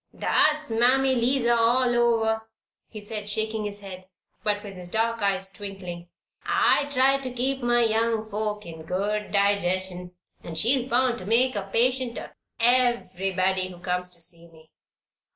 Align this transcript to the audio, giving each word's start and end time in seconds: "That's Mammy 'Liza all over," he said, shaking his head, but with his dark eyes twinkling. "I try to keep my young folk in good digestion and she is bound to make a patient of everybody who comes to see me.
"That's 0.15 0.71
Mammy 0.71 1.13
'Liza 1.13 1.53
all 1.55 1.93
over," 1.95 2.49
he 2.89 2.99
said, 2.99 3.29
shaking 3.29 3.65
his 3.65 3.81
head, 3.81 4.07
but 4.43 4.63
with 4.63 4.73
his 4.75 4.89
dark 4.89 5.21
eyes 5.21 5.51
twinkling. 5.51 6.09
"I 6.43 6.89
try 6.89 7.19
to 7.19 7.31
keep 7.31 7.61
my 7.61 7.83
young 7.83 8.27
folk 8.27 8.65
in 8.65 8.81
good 8.81 9.29
digestion 9.29 10.15
and 10.41 10.57
she 10.57 10.73
is 10.83 10.89
bound 10.89 11.19
to 11.19 11.27
make 11.27 11.55
a 11.55 11.69
patient 11.71 12.17
of 12.17 12.31
everybody 12.59 13.67
who 13.67 13.77
comes 13.77 14.09
to 14.15 14.19
see 14.19 14.47
me. 14.47 14.71